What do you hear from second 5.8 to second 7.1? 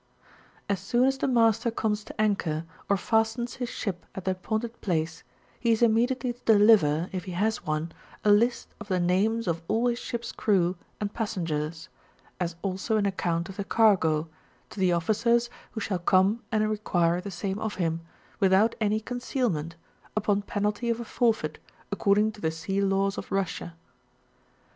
immediately to deliver